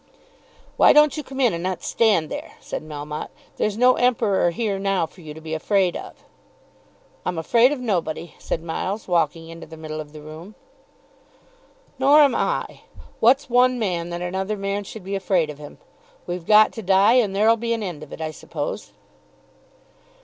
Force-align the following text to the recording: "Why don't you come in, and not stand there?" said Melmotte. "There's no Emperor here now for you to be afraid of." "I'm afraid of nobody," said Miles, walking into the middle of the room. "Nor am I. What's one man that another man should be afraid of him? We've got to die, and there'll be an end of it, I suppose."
"Why 0.77 0.93
don't 0.93 1.15
you 1.15 1.21
come 1.23 1.39
in, 1.39 1.53
and 1.53 1.61
not 1.61 1.83
stand 1.83 2.31
there?" 2.31 2.53
said 2.59 2.81
Melmotte. 2.81 3.29
"There's 3.57 3.77
no 3.77 3.97
Emperor 3.97 4.49
here 4.49 4.79
now 4.79 5.05
for 5.05 5.21
you 5.21 5.35
to 5.35 5.39
be 5.41 5.53
afraid 5.53 5.95
of." 5.95 6.23
"I'm 7.23 7.37
afraid 7.37 7.71
of 7.71 7.79
nobody," 7.79 8.33
said 8.39 8.63
Miles, 8.63 9.07
walking 9.07 9.47
into 9.49 9.67
the 9.67 9.77
middle 9.77 9.99
of 10.01 10.11
the 10.11 10.23
room. 10.23 10.55
"Nor 11.99 12.21
am 12.21 12.33
I. 12.33 12.81
What's 13.19 13.47
one 13.47 13.77
man 13.77 14.09
that 14.09 14.23
another 14.23 14.57
man 14.57 14.83
should 14.85 15.03
be 15.03 15.13
afraid 15.13 15.51
of 15.51 15.59
him? 15.59 15.77
We've 16.25 16.47
got 16.47 16.71
to 16.71 16.81
die, 16.81 17.13
and 17.21 17.35
there'll 17.35 17.55
be 17.55 17.73
an 17.73 17.83
end 17.83 18.01
of 18.01 18.11
it, 18.11 18.21
I 18.21 18.31
suppose." 18.31 18.93